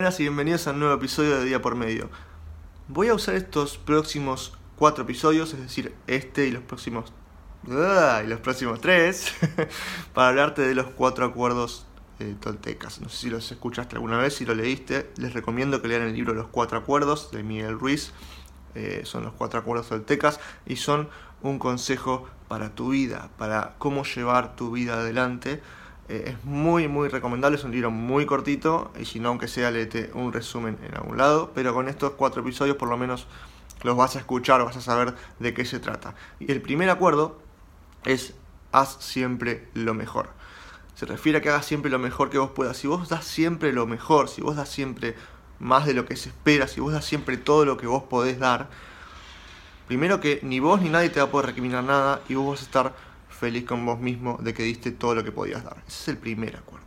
Buenas 0.00 0.18
y 0.18 0.24
bienvenidos 0.24 0.66
a 0.66 0.72
un 0.72 0.80
nuevo 0.80 0.96
episodio 0.96 1.38
de 1.38 1.44
Día 1.44 1.62
por 1.62 1.76
Medio. 1.76 2.10
Voy 2.88 3.06
a 3.06 3.14
usar 3.14 3.36
estos 3.36 3.78
próximos 3.78 4.52
cuatro 4.74 5.04
episodios, 5.04 5.54
es 5.54 5.60
decir, 5.60 5.94
este 6.08 6.48
y 6.48 6.50
los 6.50 6.64
próximos 6.64 7.12
¡ah! 7.70 8.20
y 8.24 8.26
los 8.26 8.40
próximos 8.40 8.80
tres, 8.80 9.32
para 10.12 10.30
hablarte 10.30 10.62
de 10.62 10.74
los 10.74 10.88
cuatro 10.88 11.24
acuerdos 11.24 11.86
eh, 12.18 12.34
toltecas. 12.40 13.00
No 13.00 13.08
sé 13.08 13.18
si 13.18 13.30
los 13.30 13.52
escuchaste 13.52 13.94
alguna 13.94 14.18
vez, 14.18 14.34
si 14.34 14.44
lo 14.44 14.56
leíste, 14.56 15.12
les 15.16 15.32
recomiendo 15.32 15.80
que 15.80 15.86
lean 15.86 16.02
el 16.02 16.12
libro 16.12 16.34
Los 16.34 16.48
cuatro 16.48 16.76
acuerdos 16.76 17.30
de 17.30 17.44
Miguel 17.44 17.78
Ruiz. 17.78 18.10
Eh, 18.74 19.02
son 19.04 19.22
los 19.22 19.32
cuatro 19.34 19.60
acuerdos 19.60 19.90
toltecas 19.90 20.40
y 20.66 20.74
son 20.74 21.08
un 21.40 21.60
consejo 21.60 22.28
para 22.48 22.74
tu 22.74 22.88
vida, 22.88 23.30
para 23.38 23.76
cómo 23.78 24.02
llevar 24.02 24.56
tu 24.56 24.72
vida 24.72 24.94
adelante 24.94 25.62
eh, 26.08 26.24
es 26.26 26.44
muy, 26.44 26.88
muy 26.88 27.08
recomendable, 27.08 27.56
es 27.56 27.64
un 27.64 27.72
libro 27.72 27.90
muy 27.90 28.26
cortito 28.26 28.92
y 29.00 29.04
si 29.06 29.20
no, 29.20 29.30
aunque 29.30 29.48
sea, 29.48 29.70
léete 29.70 30.10
un 30.14 30.32
resumen 30.32 30.78
en 30.86 30.94
algún 30.94 31.16
lado, 31.16 31.52
pero 31.54 31.72
con 31.72 31.88
estos 31.88 32.12
cuatro 32.12 32.42
episodios 32.42 32.76
por 32.76 32.88
lo 32.88 32.96
menos 32.96 33.26
los 33.82 33.96
vas 33.96 34.16
a 34.16 34.18
escuchar, 34.18 34.64
vas 34.64 34.76
a 34.76 34.80
saber 34.80 35.14
de 35.38 35.54
qué 35.54 35.64
se 35.64 35.78
trata. 35.78 36.14
Y 36.40 36.50
el 36.52 36.60
primer 36.60 36.90
acuerdo 36.90 37.38
es 38.04 38.34
haz 38.72 38.96
siempre 39.00 39.68
lo 39.74 39.94
mejor. 39.94 40.30
Se 40.94 41.06
refiere 41.06 41.38
a 41.38 41.40
que 41.40 41.48
hagas 41.48 41.66
siempre 41.66 41.90
lo 41.90 41.98
mejor 41.98 42.30
que 42.30 42.38
vos 42.38 42.50
puedas. 42.50 42.76
Si 42.76 42.86
vos 42.86 43.08
das 43.08 43.24
siempre 43.24 43.72
lo 43.72 43.86
mejor, 43.86 44.28
si 44.28 44.42
vos 44.42 44.56
das 44.56 44.68
siempre 44.68 45.14
más 45.58 45.86
de 45.86 45.94
lo 45.94 46.06
que 46.06 46.16
se 46.16 46.28
espera, 46.28 46.68
si 46.68 46.80
vos 46.80 46.92
das 46.92 47.04
siempre 47.04 47.36
todo 47.36 47.64
lo 47.64 47.76
que 47.76 47.86
vos 47.86 48.04
podés 48.04 48.38
dar, 48.38 48.68
primero 49.86 50.20
que 50.20 50.40
ni 50.42 50.60
vos 50.60 50.80
ni 50.80 50.88
nadie 50.88 51.10
te 51.10 51.20
va 51.20 51.26
a 51.26 51.30
poder 51.30 51.46
recriminar 51.46 51.84
nada 51.84 52.20
y 52.28 52.34
vos 52.34 52.50
vas 52.50 52.60
a 52.60 52.64
estar 52.64 52.94
feliz 53.34 53.64
con 53.64 53.84
vos 53.84 54.00
mismo 54.00 54.38
de 54.42 54.54
que 54.54 54.62
diste 54.62 54.92
todo 54.92 55.14
lo 55.14 55.24
que 55.24 55.32
podías 55.32 55.64
dar. 55.64 55.76
Ese 55.86 56.02
es 56.02 56.08
el 56.08 56.18
primer 56.18 56.56
acuerdo. 56.56 56.83